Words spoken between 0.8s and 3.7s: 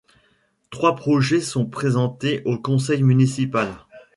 projets sont présentés au conseil municipal.